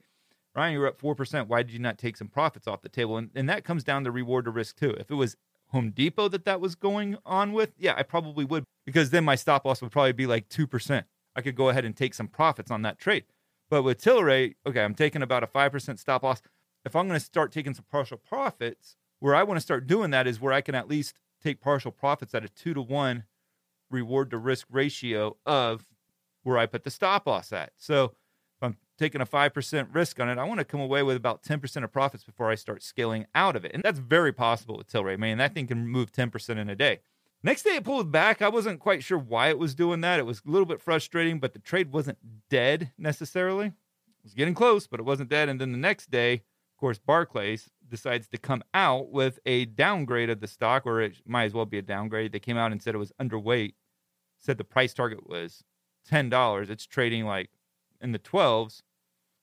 Ryan, 0.59 0.73
you're 0.75 0.89
up 0.89 1.01
4%. 1.01 1.47
Why 1.47 1.63
did 1.63 1.73
you 1.73 1.79
not 1.79 1.99
take 1.99 2.17
some 2.17 2.27
profits 2.27 2.67
off 2.67 2.83
the 2.83 2.89
table? 2.89 3.17
And, 3.17 3.31
and 3.35 3.49
that 3.49 3.63
comes 3.63 3.85
down 3.85 4.03
to 4.05 4.11
reward 4.11 4.45
to 4.47 4.51
risk, 4.51 4.77
too. 4.77 4.91
If 4.91 5.09
it 5.09 5.15
was 5.15 5.37
Home 5.69 5.91
Depot 5.91 6.29
that 6.29 6.45
that 6.47 6.61
was 6.61 6.75
going 6.75 7.17
on 7.25 7.53
with, 7.53 7.75
yeah, 7.79 7.95
I 7.97 8.03
probably 8.03 8.45
would, 8.45 8.65
because 8.85 9.11
then 9.11 9.25
my 9.25 9.37
stop 9.37 9.65
loss 9.65 9.81
would 9.81 9.93
probably 9.93 10.13
be 10.13 10.27
like 10.27 10.49
2%. 10.49 11.05
I 11.37 11.43
could 11.43 11.55
go 11.55 11.69
ahead 11.69 11.85
and 11.85 11.97
take 11.97 12.13
some 12.13 12.27
profits 12.27 12.73
on 12.73 12.83
that 12.83 12.99
trade. 12.99 13.25
But 13.71 13.85
with 13.85 14.03
Tilray, 14.03 14.57
okay, 14.67 14.83
I'm 14.83 14.95
taking 14.97 15.23
about 15.23 15.45
a 15.45 15.47
5% 15.47 15.99
stop 15.99 16.25
loss. 16.25 16.43
If 16.85 16.97
I'm 16.97 17.07
going 17.07 17.21
to 17.21 17.25
start 17.25 17.53
taking 17.53 17.75
some 17.75 17.85
partial 17.89 18.17
profits, 18.17 18.97
where 19.21 19.37
I 19.37 19.45
want 19.45 19.59
to 19.59 19.63
start 19.63 19.87
doing 19.87 20.11
that 20.11 20.27
is 20.27 20.41
where 20.41 20.53
I 20.53 20.61
can 20.61 20.75
at 20.75 20.89
least 20.89 21.21
take 21.41 21.61
partial 21.61 21.93
profits 21.93 22.35
at 22.35 22.45
a 22.45 22.49
two 22.49 22.75
to 22.75 22.83
one 22.83 23.25
reward 23.91 24.31
to 24.31 24.39
risk 24.39 24.67
ratio 24.71 25.37
of 25.47 25.87
where 26.43 26.59
I 26.59 26.67
put 26.67 26.85
the 26.85 26.91
stop 26.91 27.27
loss 27.27 27.53
at. 27.53 27.73
So 27.77 28.15
taking 28.99 29.21
a 29.21 29.27
5% 29.27 29.95
risk 29.95 30.21
on 30.21 30.29
it, 30.29 30.39
I 30.39 30.45
want 30.45 30.59
to 30.59 30.65
come 30.65 30.81
away 30.81 31.03
with 31.03 31.17
about 31.17 31.43
10% 31.43 31.85
of 31.85 31.93
profits 31.93 32.25
before 32.25 32.51
I 32.51 32.57
start 32.57 32.83
scaling 32.83 33.27
out 33.35 33.57
of 33.57 33.65
it. 33.65 33.73
And 33.73 33.83
that's 33.83 33.99
very 33.99 34.33
possible 34.33 34.77
with 34.77 34.93
Tilray. 34.93 35.19
Man, 35.19 35.39
that 35.39 35.55
thing 35.55 35.67
can 35.67 35.87
move 35.87 36.13
10% 36.13 36.59
in 36.59 36.69
a 36.69 36.77
day. 36.77 37.01
Next 37.43 37.63
day 37.63 37.77
it 37.77 37.85
pulled 37.85 38.11
back. 38.11 38.43
I 38.43 38.49
wasn't 38.49 38.81
quite 38.81 39.05
sure 39.05 39.19
why 39.19 39.49
it 39.49 39.59
was 39.59 39.75
doing 39.75 40.01
that. 40.01 40.19
It 40.19 40.27
was 40.27 40.43
a 40.45 40.51
little 40.51 40.67
bit 40.67 40.81
frustrating, 40.81 41.39
but 41.39 41.53
the 41.53 41.61
trade 41.61 41.93
wasn't 41.93 42.19
dead 42.51 42.91
necessarily. 42.99 43.67
It 43.67 44.25
was 44.25 44.35
getting 44.35 44.55
close, 44.55 44.89
but 44.89 44.99
it 44.99 45.07
wasn't 45.07 45.31
dead. 45.31 45.49
And 45.49 45.61
then 45.61 45.71
the 45.71 45.79
next 45.79 46.11
day, 46.11 46.35
of 46.35 46.81
course, 46.81 46.99
Barclays 46.99 47.71
decides 47.89 48.29
to 48.29 48.39
come 48.39 48.65
out 48.75 49.11
with 49.11 49.39
a 49.47 49.67
downgrade 49.67 50.31
of 50.31 50.41
the 50.41 50.49
stock, 50.49 50.85
or 50.85 51.01
it 51.01 51.19
might 51.25 51.45
as 51.45 51.55
well 51.55 51.65
be 51.65 51.79
a 51.79 51.83
downgrade. 51.83 52.33
They 52.33 52.41
came 52.41 52.57
out 52.57 52.73
and 52.73 52.83
said 52.83 52.95
it 52.97 52.99
was 52.99 53.13
underweight, 53.21 53.75
said 54.39 54.59
the 54.59 54.65
price 54.65 54.93
target 54.93 55.29
was 55.29 55.63
$10. 56.11 56.71
It's 56.71 56.87
trading 56.87 57.25
like 57.25 57.51
in 58.01 58.11
the 58.13 58.19
12s. 58.19 58.83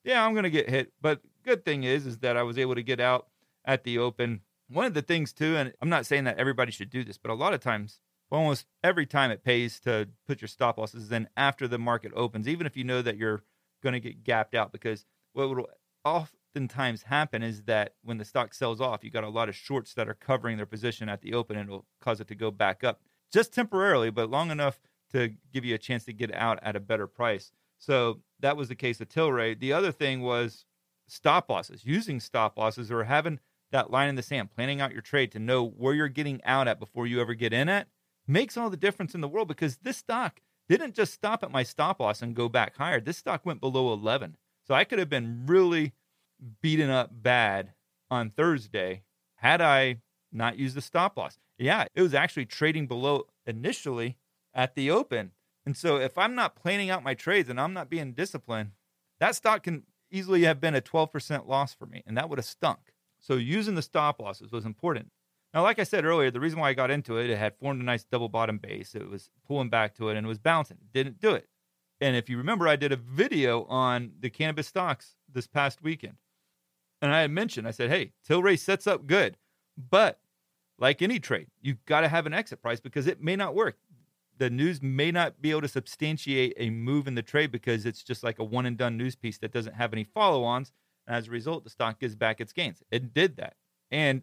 Yeah, 0.06 0.24
I'm 0.24 0.32
going 0.32 0.44
to 0.44 0.50
get 0.50 0.70
hit. 0.70 0.92
But 1.02 1.20
good 1.44 1.64
thing 1.64 1.84
is, 1.84 2.06
is 2.06 2.18
that 2.18 2.36
I 2.36 2.42
was 2.44 2.56
able 2.56 2.76
to 2.76 2.82
get 2.82 3.00
out 3.00 3.26
at 3.64 3.84
the 3.84 3.98
open 3.98 4.40
one 4.68 4.84
of 4.84 4.94
the 4.94 5.02
things 5.02 5.32
too, 5.32 5.56
and 5.56 5.72
I'm 5.80 5.88
not 5.88 6.06
saying 6.06 6.24
that 6.24 6.38
everybody 6.38 6.72
should 6.72 6.90
do 6.90 7.04
this, 7.04 7.18
but 7.18 7.30
a 7.30 7.34
lot 7.34 7.52
of 7.52 7.60
times, 7.60 8.00
almost 8.30 8.66
every 8.82 9.06
time 9.06 9.30
it 9.30 9.44
pays 9.44 9.78
to 9.80 10.08
put 10.26 10.40
your 10.40 10.48
stop 10.48 10.78
losses 10.78 11.12
in 11.12 11.28
after 11.36 11.68
the 11.68 11.78
market 11.78 12.12
opens, 12.14 12.48
even 12.48 12.66
if 12.66 12.76
you 12.76 12.84
know 12.84 13.02
that 13.02 13.16
you're 13.16 13.44
going 13.82 13.92
to 13.92 14.00
get 14.00 14.24
gapped 14.24 14.54
out. 14.54 14.72
Because 14.72 15.06
what 15.32 15.48
will 15.48 15.68
oftentimes 16.04 17.02
happen 17.02 17.42
is 17.42 17.62
that 17.64 17.94
when 18.02 18.18
the 18.18 18.24
stock 18.24 18.54
sells 18.54 18.80
off, 18.80 19.04
you 19.04 19.10
got 19.10 19.24
a 19.24 19.28
lot 19.28 19.48
of 19.48 19.54
shorts 19.54 19.94
that 19.94 20.08
are 20.08 20.14
covering 20.14 20.56
their 20.56 20.66
position 20.66 21.08
at 21.08 21.20
the 21.20 21.34
open, 21.34 21.56
and 21.56 21.68
it'll 21.68 21.86
cause 22.00 22.20
it 22.20 22.28
to 22.28 22.34
go 22.34 22.50
back 22.50 22.82
up 22.82 23.00
just 23.32 23.52
temporarily, 23.52 24.10
but 24.10 24.30
long 24.30 24.50
enough 24.50 24.80
to 25.12 25.32
give 25.52 25.64
you 25.64 25.74
a 25.74 25.78
chance 25.78 26.04
to 26.04 26.12
get 26.12 26.34
out 26.34 26.58
at 26.62 26.74
a 26.74 26.80
better 26.80 27.06
price. 27.06 27.52
So 27.78 28.20
that 28.40 28.56
was 28.56 28.68
the 28.68 28.74
case 28.74 29.00
of 29.00 29.08
Tilray. 29.08 29.58
The 29.58 29.72
other 29.72 29.92
thing 29.92 30.22
was 30.22 30.64
stop 31.06 31.48
losses, 31.48 31.84
using 31.84 32.20
stop 32.20 32.58
losses 32.58 32.90
or 32.90 33.04
having 33.04 33.40
that 33.72 33.90
line 33.90 34.08
in 34.08 34.14
the 34.14 34.22
sand, 34.22 34.50
planning 34.54 34.80
out 34.80 34.92
your 34.92 35.02
trade 35.02 35.32
to 35.32 35.38
know 35.38 35.64
where 35.66 35.94
you're 35.94 36.08
getting 36.08 36.42
out 36.44 36.68
at 36.68 36.80
before 36.80 37.06
you 37.06 37.20
ever 37.20 37.34
get 37.34 37.52
in 37.52 37.68
at, 37.68 37.88
makes 38.26 38.56
all 38.56 38.70
the 38.70 38.76
difference 38.76 39.14
in 39.14 39.20
the 39.20 39.28
world 39.28 39.48
because 39.48 39.78
this 39.78 39.98
stock 39.98 40.40
didn't 40.68 40.94
just 40.94 41.12
stop 41.12 41.42
at 41.42 41.50
my 41.50 41.62
stop 41.62 42.00
loss 42.00 42.22
and 42.22 42.34
go 42.34 42.48
back 42.48 42.76
higher. 42.76 43.00
This 43.00 43.18
stock 43.18 43.44
went 43.44 43.60
below 43.60 43.92
11. 43.92 44.36
So 44.66 44.74
I 44.74 44.84
could 44.84 44.98
have 44.98 45.08
been 45.08 45.44
really 45.46 45.92
beaten 46.60 46.90
up 46.90 47.10
bad 47.12 47.72
on 48.10 48.30
Thursday 48.30 49.02
had 49.36 49.60
I 49.60 49.98
not 50.32 50.58
used 50.58 50.76
the 50.76 50.80
stop 50.80 51.16
loss. 51.16 51.38
Yeah, 51.58 51.86
it 51.94 52.02
was 52.02 52.14
actually 52.14 52.46
trading 52.46 52.86
below 52.86 53.26
initially 53.46 54.16
at 54.52 54.74
the 54.74 54.90
open. 54.90 55.32
And 55.66 55.76
so 55.76 55.96
if 55.96 56.16
I'm 56.16 56.34
not 56.34 56.54
planning 56.54 56.90
out 56.90 57.02
my 57.02 57.14
trades 57.14 57.50
and 57.50 57.60
I'm 57.60 57.74
not 57.74 57.90
being 57.90 58.12
disciplined, 58.12 58.70
that 59.18 59.34
stock 59.34 59.64
can 59.64 59.82
easily 60.10 60.44
have 60.44 60.60
been 60.60 60.76
a 60.76 60.80
12% 60.80 61.48
loss 61.48 61.74
for 61.74 61.86
me. 61.86 62.04
And 62.06 62.16
that 62.16 62.30
would 62.30 62.38
have 62.38 62.46
stunk. 62.46 62.78
So 63.18 63.34
using 63.34 63.74
the 63.74 63.82
stop 63.82 64.20
losses 64.20 64.52
was 64.52 64.64
important. 64.64 65.10
Now, 65.52 65.62
like 65.62 65.78
I 65.78 65.84
said 65.84 66.04
earlier, 66.04 66.30
the 66.30 66.40
reason 66.40 66.60
why 66.60 66.68
I 66.68 66.74
got 66.74 66.90
into 66.90 67.18
it, 67.18 67.30
it 67.30 67.38
had 67.38 67.56
formed 67.56 67.80
a 67.80 67.84
nice 67.84 68.04
double 68.04 68.28
bottom 68.28 68.58
base. 68.58 68.94
It 68.94 69.08
was 69.08 69.30
pulling 69.46 69.68
back 69.68 69.94
to 69.96 70.08
it 70.08 70.16
and 70.16 70.26
it 70.26 70.28
was 70.28 70.38
bouncing. 70.38 70.78
Didn't 70.92 71.20
do 71.20 71.34
it. 71.34 71.48
And 72.00 72.14
if 72.14 72.28
you 72.28 72.36
remember, 72.36 72.68
I 72.68 72.76
did 72.76 72.92
a 72.92 72.96
video 72.96 73.64
on 73.64 74.12
the 74.20 74.30
cannabis 74.30 74.68
stocks 74.68 75.16
this 75.32 75.46
past 75.46 75.82
weekend. 75.82 76.16
And 77.00 77.12
I 77.12 77.22
had 77.22 77.30
mentioned, 77.30 77.66
I 77.66 77.70
said, 77.72 77.90
hey, 77.90 78.12
Tilray 78.28 78.58
sets 78.58 78.86
up 78.86 79.06
good. 79.06 79.38
But 79.76 80.20
like 80.78 81.00
any 81.00 81.18
trade, 81.18 81.48
you've 81.62 81.84
got 81.86 82.02
to 82.02 82.08
have 82.08 82.26
an 82.26 82.34
exit 82.34 82.60
price 82.60 82.80
because 82.80 83.06
it 83.06 83.22
may 83.22 83.34
not 83.36 83.54
work. 83.54 83.78
The 84.38 84.50
news 84.50 84.82
may 84.82 85.10
not 85.10 85.40
be 85.40 85.50
able 85.50 85.62
to 85.62 85.68
substantiate 85.68 86.54
a 86.58 86.70
move 86.70 87.06
in 87.06 87.14
the 87.14 87.22
trade 87.22 87.50
because 87.50 87.86
it's 87.86 88.02
just 88.02 88.22
like 88.22 88.38
a 88.38 88.44
one 88.44 88.66
and 88.66 88.76
done 88.76 88.96
news 88.96 89.16
piece 89.16 89.38
that 89.38 89.52
doesn't 89.52 89.74
have 89.74 89.92
any 89.92 90.04
follow 90.04 90.44
ons. 90.44 90.72
And 91.06 91.16
as 91.16 91.28
a 91.28 91.30
result, 91.30 91.64
the 91.64 91.70
stock 91.70 92.00
gives 92.00 92.14
back 92.14 92.40
its 92.40 92.52
gains. 92.52 92.82
It 92.90 93.14
did 93.14 93.36
that. 93.36 93.54
And 93.90 94.22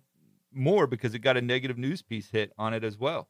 more 0.51 0.85
because 0.85 1.13
it 1.13 1.19
got 1.19 1.37
a 1.37 1.41
negative 1.41 1.77
news 1.77 2.01
piece 2.01 2.29
hit 2.29 2.53
on 2.57 2.73
it 2.73 2.83
as 2.83 2.97
well. 2.97 3.29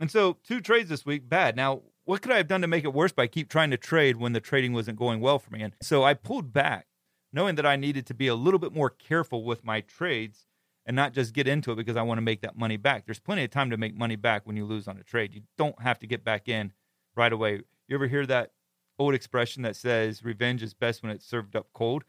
And 0.00 0.10
so, 0.10 0.38
two 0.44 0.60
trades 0.60 0.88
this 0.88 1.06
week, 1.06 1.28
bad. 1.28 1.56
Now, 1.56 1.82
what 2.04 2.20
could 2.20 2.32
I 2.32 2.36
have 2.36 2.48
done 2.48 2.60
to 2.60 2.66
make 2.66 2.84
it 2.84 2.92
worse 2.92 3.12
by 3.12 3.26
keep 3.26 3.48
trying 3.48 3.70
to 3.70 3.76
trade 3.76 4.16
when 4.16 4.32
the 4.32 4.40
trading 4.40 4.72
wasn't 4.72 4.98
going 4.98 5.20
well 5.20 5.38
for 5.38 5.50
me? 5.50 5.62
And 5.62 5.72
so 5.80 6.02
I 6.02 6.14
pulled 6.14 6.52
back, 6.52 6.86
knowing 7.32 7.54
that 7.54 7.64
I 7.64 7.76
needed 7.76 8.04
to 8.06 8.14
be 8.14 8.26
a 8.26 8.34
little 8.34 8.58
bit 8.58 8.74
more 8.74 8.90
careful 8.90 9.44
with 9.44 9.64
my 9.64 9.80
trades 9.80 10.46
and 10.86 10.94
not 10.94 11.12
just 11.12 11.32
get 11.32 11.48
into 11.48 11.72
it 11.72 11.76
because 11.76 11.96
I 11.96 12.02
want 12.02 12.18
to 12.18 12.22
make 12.22 12.42
that 12.42 12.56
money 12.56 12.76
back. 12.76 13.06
There's 13.06 13.20
plenty 13.20 13.44
of 13.44 13.50
time 13.50 13.70
to 13.70 13.76
make 13.76 13.96
money 13.96 14.16
back 14.16 14.46
when 14.46 14.56
you 14.56 14.64
lose 14.64 14.86
on 14.86 14.98
a 14.98 15.02
trade. 15.02 15.34
You 15.34 15.42
don't 15.56 15.80
have 15.80 15.98
to 16.00 16.06
get 16.06 16.24
back 16.24 16.48
in 16.48 16.72
right 17.16 17.32
away. 17.32 17.62
You 17.88 17.96
ever 17.96 18.06
hear 18.06 18.26
that 18.26 18.52
old 18.98 19.14
expression 19.14 19.62
that 19.62 19.76
says 19.76 20.24
revenge 20.24 20.62
is 20.62 20.74
best 20.74 21.02
when 21.02 21.10
it's 21.10 21.26
served 21.26 21.56
up 21.56 21.68
cold? 21.72 22.04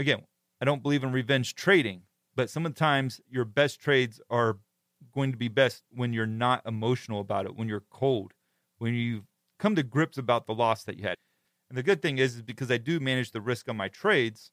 again, 0.00 0.22
I 0.60 0.64
don't 0.64 0.82
believe 0.82 1.04
in 1.04 1.12
revenge 1.12 1.54
trading, 1.54 2.02
but 2.34 2.50
sometimes 2.50 3.20
your 3.28 3.44
best 3.44 3.80
trades 3.80 4.20
are 4.30 4.58
going 5.12 5.30
to 5.32 5.38
be 5.38 5.48
best 5.48 5.84
when 5.94 6.12
you're 6.12 6.26
not 6.26 6.62
emotional 6.66 7.20
about 7.20 7.46
it, 7.46 7.56
when 7.56 7.68
you're 7.68 7.84
cold, 7.90 8.32
when 8.78 8.94
you've 8.94 9.24
come 9.58 9.74
to 9.76 9.82
grips 9.82 10.18
about 10.18 10.46
the 10.46 10.54
loss 10.54 10.84
that 10.84 10.96
you 10.96 11.02
had. 11.04 11.14
And 11.68 11.78
the 11.78 11.82
good 11.82 12.02
thing 12.02 12.18
is, 12.18 12.36
is 12.36 12.42
because 12.42 12.70
I 12.70 12.78
do 12.78 12.98
manage 12.98 13.30
the 13.30 13.40
risk 13.40 13.68
on 13.68 13.76
my 13.76 13.88
trades, 13.88 14.50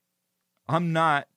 I'm 0.68 0.94
not 0.94 1.28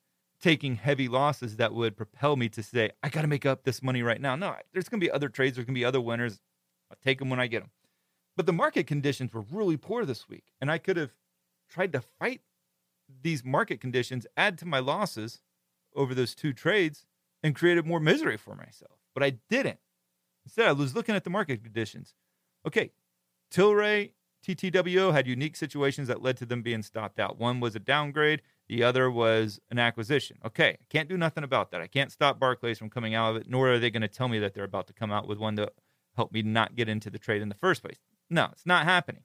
taking 0.41 0.77
heavy 0.77 1.09
losses 1.09 1.57
that 1.57 1.75
would 1.75 1.97
propel 1.97 2.37
me 2.37 2.49
to 2.49 2.63
say, 2.63 2.91
I 3.03 3.09
got 3.09 3.23
to 3.23 3.29
make 3.29 3.45
up 3.45 3.65
this 3.65 3.83
money 3.83 4.03
right 4.03 4.21
now. 4.21 4.37
No, 4.37 4.55
there's 4.73 4.89
going 4.89 5.01
to 5.01 5.05
be 5.05 5.11
other 5.11 5.29
trades, 5.29 5.57
there's 5.57 5.67
going 5.67 5.75
to 5.75 5.81
be 5.81 5.85
other 5.85 6.01
winners. 6.01 6.41
I'll 6.91 6.99
take 7.05 7.19
them 7.19 7.31
when 7.31 7.41
I 7.41 7.47
get 7.47 7.61
them. 7.61 7.71
But 8.37 8.47
the 8.47 8.53
market 8.53 8.87
conditions 8.87 9.33
were 9.33 9.45
really 9.53 9.77
poor 9.77 10.05
this 10.05 10.29
week, 10.29 10.45
and 10.61 10.71
I 10.71 10.79
could 10.79 10.97
have 10.97 11.13
tried 11.69 11.93
to 11.93 12.01
fight 12.01 12.41
these 13.23 13.45
market 13.45 13.81
conditions 13.81 14.27
add 14.37 14.57
to 14.59 14.67
my 14.67 14.79
losses 14.79 15.43
over 15.95 16.15
those 16.15 16.35
two 16.35 16.53
trades 16.53 17.05
and 17.43 17.55
created 17.55 17.87
more 17.87 18.01
misery 18.01 18.37
for 18.37 18.55
myself. 18.55 18.99
But 19.15 19.23
I 19.23 19.31
didn't. 19.49 19.79
Instead, 20.45 20.69
I 20.69 20.73
was 20.73 20.95
looking 20.95 21.15
at 21.15 21.25
the 21.25 21.31
market 21.31 21.63
conditions. 21.63 22.15
Okay, 22.67 22.93
Tilray, 23.53 24.13
TTWO 24.47 25.13
had 25.13 25.27
unique 25.27 25.57
situations 25.57 26.09
that 26.09 26.23
led 26.23 26.37
to 26.39 26.47
them 26.47 26.63
being 26.63 26.83
stopped 26.83 27.19
out. 27.19 27.39
One 27.39 27.61
was 27.61 27.75
a 27.77 27.81
downgrade, 27.81 28.43
the 28.71 28.85
other 28.85 29.11
was 29.11 29.59
an 29.73 29.81
acquisition. 29.81 30.39
Okay, 30.47 30.69
I 30.81 30.85
can't 30.89 31.09
do 31.09 31.17
nothing 31.17 31.43
about 31.43 31.73
that. 31.73 31.81
I 31.81 31.89
can't 31.89 32.13
stop 32.13 32.39
Barclays 32.39 32.79
from 32.79 32.89
coming 32.89 33.17
out 33.17 33.31
of 33.31 33.43
it, 33.43 33.51
nor 33.51 33.73
are 33.73 33.81
they 33.81 33.91
going 33.91 34.03
to 34.03 34.09
tell 34.09 34.29
me 34.29 34.39
that 34.39 34.55
they're 34.55 34.63
about 34.63 34.87
to 34.87 34.93
come 34.93 35.11
out 35.11 35.27
with 35.27 35.39
one 35.39 35.57
to 35.57 35.73
help 36.15 36.31
me 36.31 36.43
not 36.43 36.77
get 36.77 36.89
into 36.89 37.11
the 37.11 37.19
trade 37.19 37.43
in 37.43 37.49
the 37.49 37.57
first 37.57 37.83
place. 37.83 37.99
No, 38.31 38.49
it's 38.53 38.65
not 38.65 38.85
happening. 38.85 39.25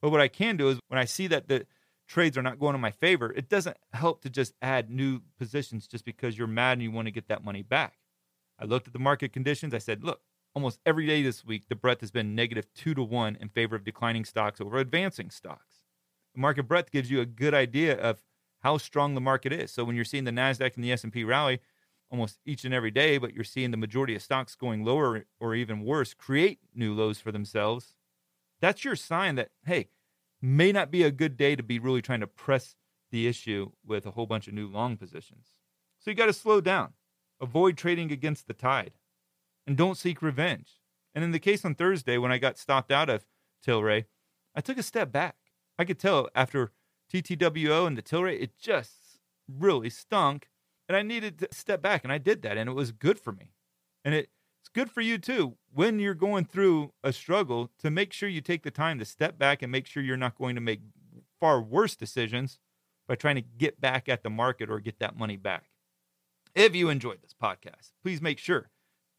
But 0.00 0.12
what 0.12 0.22
I 0.22 0.28
can 0.28 0.56
do 0.56 0.70
is 0.70 0.78
when 0.88 0.98
I 0.98 1.04
see 1.04 1.26
that 1.26 1.46
the 1.46 1.66
trades 2.08 2.38
are 2.38 2.42
not 2.42 2.58
going 2.58 2.74
in 2.74 2.80
my 2.80 2.90
favor, 2.90 3.30
it 3.36 3.50
doesn't 3.50 3.76
help 3.92 4.22
to 4.22 4.30
just 4.30 4.54
add 4.62 4.88
new 4.88 5.20
positions 5.38 5.86
just 5.86 6.06
because 6.06 6.38
you're 6.38 6.46
mad 6.46 6.72
and 6.72 6.82
you 6.82 6.90
want 6.90 7.06
to 7.06 7.12
get 7.12 7.28
that 7.28 7.44
money 7.44 7.62
back. 7.62 7.98
I 8.58 8.64
looked 8.64 8.86
at 8.86 8.94
the 8.94 8.98
market 8.98 9.30
conditions. 9.30 9.74
I 9.74 9.78
said, 9.78 10.04
look, 10.04 10.22
almost 10.54 10.80
every 10.86 11.06
day 11.06 11.22
this 11.22 11.44
week, 11.44 11.64
the 11.68 11.76
breadth 11.76 12.00
has 12.00 12.10
been 12.10 12.34
negative 12.34 12.66
two 12.74 12.94
to 12.94 13.02
one 13.02 13.36
in 13.42 13.50
favor 13.50 13.76
of 13.76 13.84
declining 13.84 14.24
stocks 14.24 14.58
over 14.58 14.78
advancing 14.78 15.28
stocks. 15.28 15.82
The 16.34 16.40
market 16.40 16.62
breadth 16.62 16.90
gives 16.90 17.10
you 17.10 17.20
a 17.20 17.26
good 17.26 17.52
idea 17.52 17.94
of 17.98 18.22
how 18.66 18.76
strong 18.78 19.14
the 19.14 19.20
market 19.20 19.52
is. 19.52 19.70
So 19.70 19.84
when 19.84 19.94
you're 19.94 20.04
seeing 20.04 20.24
the 20.24 20.32
Nasdaq 20.32 20.74
and 20.74 20.82
the 20.82 20.90
S&P 20.90 21.22
rally 21.22 21.60
almost 22.10 22.40
each 22.44 22.64
and 22.64 22.74
every 22.74 22.90
day, 22.90 23.16
but 23.16 23.32
you're 23.32 23.44
seeing 23.44 23.70
the 23.70 23.76
majority 23.76 24.16
of 24.16 24.22
stocks 24.22 24.56
going 24.56 24.84
lower 24.84 25.24
or 25.38 25.54
even 25.54 25.84
worse, 25.84 26.14
create 26.14 26.58
new 26.74 26.92
lows 26.92 27.20
for 27.20 27.30
themselves, 27.30 27.94
that's 28.60 28.84
your 28.84 28.96
sign 28.96 29.36
that 29.36 29.50
hey, 29.66 29.86
may 30.42 30.72
not 30.72 30.90
be 30.90 31.04
a 31.04 31.12
good 31.12 31.36
day 31.36 31.54
to 31.54 31.62
be 31.62 31.78
really 31.78 32.02
trying 32.02 32.18
to 32.18 32.26
press 32.26 32.74
the 33.12 33.28
issue 33.28 33.70
with 33.86 34.04
a 34.04 34.10
whole 34.10 34.26
bunch 34.26 34.48
of 34.48 34.54
new 34.54 34.66
long 34.66 34.96
positions. 34.96 35.46
So 36.00 36.10
you 36.10 36.16
got 36.16 36.26
to 36.26 36.32
slow 36.32 36.60
down, 36.60 36.94
avoid 37.40 37.76
trading 37.76 38.10
against 38.10 38.48
the 38.48 38.52
tide, 38.52 38.94
and 39.64 39.76
don't 39.76 39.96
seek 39.96 40.20
revenge. 40.20 40.80
And 41.14 41.22
in 41.22 41.30
the 41.30 41.38
case 41.38 41.64
on 41.64 41.76
Thursday, 41.76 42.18
when 42.18 42.32
I 42.32 42.38
got 42.38 42.58
stopped 42.58 42.90
out 42.90 43.10
of 43.10 43.26
Tilray, 43.64 44.06
I 44.56 44.60
took 44.60 44.76
a 44.76 44.82
step 44.82 45.12
back. 45.12 45.36
I 45.78 45.84
could 45.84 46.00
tell 46.00 46.28
after 46.34 46.72
TTWO 47.12 47.86
and 47.86 47.96
the 47.96 48.02
Tilray, 48.02 48.40
it 48.40 48.58
just 48.58 49.20
really 49.48 49.90
stunk. 49.90 50.48
And 50.88 50.96
I 50.96 51.02
needed 51.02 51.38
to 51.40 51.48
step 51.50 51.82
back, 51.82 52.04
and 52.04 52.12
I 52.12 52.18
did 52.18 52.42
that, 52.42 52.56
and 52.56 52.70
it 52.70 52.74
was 52.74 52.92
good 52.92 53.18
for 53.18 53.32
me. 53.32 53.52
And 54.04 54.14
it 54.14 54.30
it's 54.66 54.72
good 54.72 54.90
for 54.90 55.00
you 55.00 55.16
too 55.16 55.56
when 55.72 56.00
you're 56.00 56.12
going 56.12 56.44
through 56.44 56.92
a 57.04 57.12
struggle 57.12 57.70
to 57.78 57.88
make 57.88 58.12
sure 58.12 58.28
you 58.28 58.40
take 58.40 58.64
the 58.64 58.70
time 58.72 58.98
to 58.98 59.04
step 59.04 59.38
back 59.38 59.62
and 59.62 59.70
make 59.70 59.86
sure 59.86 60.02
you're 60.02 60.16
not 60.16 60.36
going 60.36 60.56
to 60.56 60.60
make 60.60 60.80
far 61.38 61.62
worse 61.62 61.94
decisions 61.94 62.58
by 63.06 63.14
trying 63.14 63.36
to 63.36 63.42
get 63.42 63.80
back 63.80 64.08
at 64.08 64.24
the 64.24 64.30
market 64.30 64.68
or 64.68 64.80
get 64.80 64.98
that 64.98 65.16
money 65.16 65.36
back. 65.36 65.66
If 66.56 66.74
you 66.74 66.88
enjoyed 66.88 67.22
this 67.22 67.34
podcast, 67.40 67.92
please 68.02 68.20
make 68.20 68.40
sure 68.40 68.70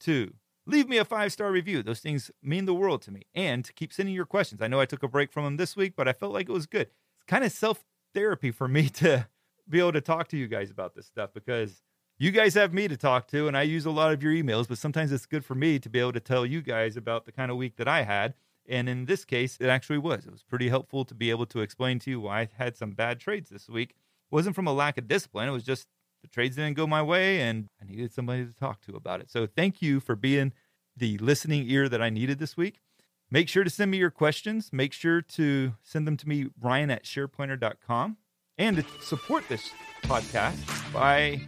to 0.01 0.33
leave 0.65 0.89
me 0.89 0.97
a 0.97 1.05
five 1.05 1.31
star 1.31 1.49
review. 1.49 1.81
Those 1.81 2.01
things 2.01 2.29
mean 2.43 2.65
the 2.65 2.73
world 2.73 3.01
to 3.03 3.11
me. 3.11 3.21
And 3.33 3.63
to 3.63 3.71
keep 3.71 3.93
sending 3.93 4.13
your 4.13 4.25
questions. 4.25 4.61
I 4.61 4.67
know 4.67 4.81
I 4.81 4.85
took 4.85 5.03
a 5.03 5.07
break 5.07 5.31
from 5.31 5.45
them 5.45 5.55
this 5.55 5.77
week, 5.77 5.93
but 5.95 6.09
I 6.09 6.13
felt 6.13 6.33
like 6.33 6.49
it 6.49 6.51
was 6.51 6.65
good. 6.65 6.89
Kind 7.27 7.43
of 7.43 7.51
self 7.51 7.83
therapy 8.13 8.51
for 8.51 8.67
me 8.67 8.89
to 9.01 9.27
be 9.69 9.79
able 9.79 9.93
to 9.93 10.01
talk 10.01 10.27
to 10.29 10.37
you 10.37 10.47
guys 10.47 10.71
about 10.71 10.95
this 10.95 11.05
stuff 11.05 11.31
because 11.33 11.81
you 12.19 12.31
guys 12.31 12.55
have 12.55 12.73
me 12.73 12.87
to 12.87 12.97
talk 12.97 13.27
to, 13.27 13.47
and 13.47 13.55
I 13.55 13.61
use 13.61 13.85
a 13.85 13.91
lot 13.91 14.11
of 14.11 14.23
your 14.23 14.33
emails, 14.33 14.67
but 14.67 14.79
sometimes 14.79 15.11
it's 15.11 15.27
good 15.27 15.45
for 15.45 15.53
me 15.53 15.77
to 15.77 15.89
be 15.89 15.99
able 15.99 16.13
to 16.13 16.19
tell 16.19 16.45
you 16.45 16.61
guys 16.61 16.97
about 16.97 17.25
the 17.25 17.31
kind 17.31 17.51
of 17.51 17.57
week 17.57 17.75
that 17.75 17.87
I 17.87 18.03
had. 18.03 18.33
And 18.67 18.89
in 18.89 19.05
this 19.05 19.23
case, 19.23 19.57
it 19.59 19.67
actually 19.67 19.99
was. 19.99 20.25
It 20.25 20.31
was 20.31 20.43
pretty 20.43 20.67
helpful 20.67 21.05
to 21.05 21.13
be 21.13 21.29
able 21.29 21.45
to 21.47 21.61
explain 21.61 21.99
to 21.99 22.09
you 22.09 22.19
why 22.19 22.41
I 22.41 22.49
had 22.57 22.75
some 22.75 22.91
bad 22.91 23.19
trades 23.19 23.49
this 23.49 23.69
week. 23.69 23.91
It 23.91 24.35
wasn't 24.35 24.55
from 24.55 24.67
a 24.67 24.73
lack 24.73 24.97
of 24.97 25.07
discipline. 25.07 25.47
It 25.47 25.53
was 25.53 25.63
just 25.63 25.87
the 26.21 26.27
trades 26.27 26.55
didn't 26.55 26.75
go 26.75 26.87
my 26.87 27.01
way 27.01 27.41
and 27.41 27.69
I 27.81 27.85
needed 27.85 28.11
somebody 28.11 28.45
to 28.45 28.53
talk 28.53 28.81
to 28.81 28.95
about 28.95 29.21
it. 29.21 29.29
So 29.29 29.47
thank 29.47 29.81
you 29.81 29.99
for 29.99 30.15
being 30.15 30.51
the 30.97 31.17
listening 31.19 31.69
ear 31.69 31.87
that 31.87 32.01
I 32.01 32.09
needed 32.09 32.39
this 32.39 32.57
week. 32.57 32.81
Make 33.29 33.49
sure 33.49 33.63
to 33.63 33.69
send 33.69 33.91
me 33.91 33.97
your 33.97 34.11
questions. 34.11 34.69
Make 34.71 34.93
sure 34.93 35.21
to 35.21 35.73
send 35.83 36.07
them 36.07 36.17
to 36.17 36.27
me, 36.27 36.47
Ryan 36.61 36.91
at 36.91 37.03
shareplanner.com, 37.03 38.17
and 38.57 38.77
to 38.77 38.85
support 39.01 39.43
this 39.49 39.69
podcast 40.03 40.57
by 40.93 41.41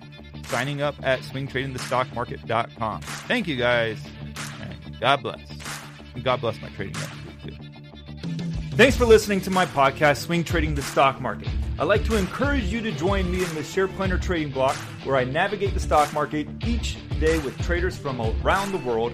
signing 0.47 0.81
up 0.81 0.95
at 1.03 1.21
swingtradingthestockmarket.com. 1.21 3.01
Thank 3.01 3.47
you 3.47 3.55
guys. 3.55 3.97
God 4.99 5.23
bless. 5.23 5.39
And 6.13 6.23
God 6.23 6.41
bless 6.41 6.61
my 6.61 6.69
trading 6.69 6.93
next 6.93 7.25
week, 7.25 7.57
too. 7.57 8.75
Thanks 8.75 8.97
for 8.97 9.05
listening 9.05 9.41
to 9.41 9.51
my 9.51 9.65
podcast, 9.65 10.17
Swing 10.17 10.43
Trading 10.43 10.75
the 10.75 10.81
Stock 10.81 11.21
Market. 11.21 11.47
I'd 11.77 11.83
like 11.83 12.03
to 12.05 12.15
encourage 12.17 12.65
you 12.65 12.81
to 12.81 12.91
join 12.91 13.31
me 13.31 13.43
in 13.43 13.55
the 13.55 13.63
Share 13.63 13.87
Planner 13.87 14.17
Trading 14.17 14.51
Block, 14.51 14.75
where 15.05 15.15
I 15.15 15.23
navigate 15.23 15.73
the 15.73 15.79
stock 15.79 16.11
market 16.11 16.47
each 16.65 16.97
day 17.19 17.39
with 17.39 17.57
traders 17.59 17.97
from 17.97 18.19
around 18.19 18.73
the 18.73 18.79
world. 18.79 19.13